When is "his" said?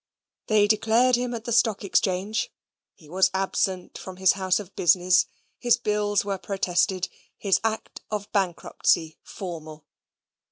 4.17-4.33, 5.59-5.77, 7.37-7.61